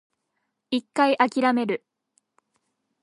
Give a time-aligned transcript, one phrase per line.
[0.71, 1.85] 一回諦める